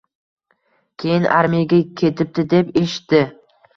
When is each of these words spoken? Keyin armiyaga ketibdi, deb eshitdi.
Keyin 1.03 1.29
armiyaga 1.41 1.81
ketibdi, 2.01 2.47
deb 2.55 2.73
eshitdi. 2.83 3.21